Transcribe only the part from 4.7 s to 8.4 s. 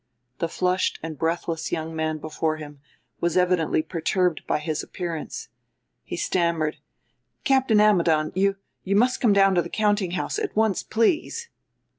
appearance. He stammered: "Captain Ammidon,